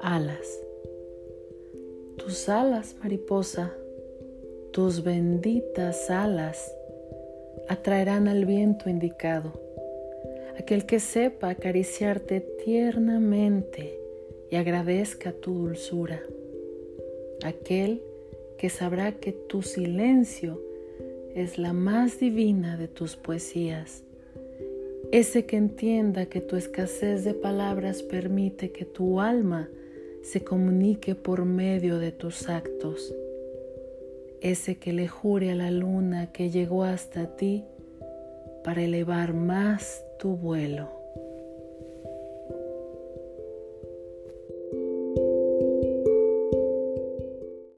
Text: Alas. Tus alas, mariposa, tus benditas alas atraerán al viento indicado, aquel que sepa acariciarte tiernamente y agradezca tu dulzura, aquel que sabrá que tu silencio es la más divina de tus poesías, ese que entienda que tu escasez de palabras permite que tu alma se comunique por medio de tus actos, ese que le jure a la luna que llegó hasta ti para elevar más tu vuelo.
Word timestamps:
Alas. 0.00 0.60
Tus 2.18 2.48
alas, 2.48 2.96
mariposa, 3.02 3.72
tus 4.72 5.02
benditas 5.02 6.10
alas 6.10 6.74
atraerán 7.68 8.28
al 8.28 8.44
viento 8.44 8.88
indicado, 8.88 9.52
aquel 10.58 10.86
que 10.86 11.00
sepa 11.00 11.50
acariciarte 11.50 12.40
tiernamente 12.64 13.98
y 14.50 14.56
agradezca 14.56 15.32
tu 15.32 15.54
dulzura, 15.54 16.22
aquel 17.42 18.02
que 18.58 18.70
sabrá 18.70 19.12
que 19.12 19.32
tu 19.32 19.62
silencio 19.62 20.60
es 21.34 21.58
la 21.58 21.72
más 21.72 22.20
divina 22.20 22.76
de 22.76 22.86
tus 22.86 23.16
poesías, 23.16 24.03
ese 25.14 25.46
que 25.46 25.56
entienda 25.56 26.26
que 26.26 26.40
tu 26.40 26.56
escasez 26.56 27.22
de 27.22 27.34
palabras 27.34 28.02
permite 28.02 28.72
que 28.72 28.84
tu 28.84 29.20
alma 29.20 29.68
se 30.24 30.42
comunique 30.42 31.14
por 31.14 31.44
medio 31.44 32.00
de 32.00 32.10
tus 32.10 32.48
actos, 32.48 33.14
ese 34.40 34.74
que 34.74 34.92
le 34.92 35.06
jure 35.06 35.52
a 35.52 35.54
la 35.54 35.70
luna 35.70 36.32
que 36.32 36.50
llegó 36.50 36.82
hasta 36.82 37.36
ti 37.36 37.62
para 38.64 38.82
elevar 38.82 39.34
más 39.34 40.04
tu 40.18 40.30
vuelo. 40.30 41.03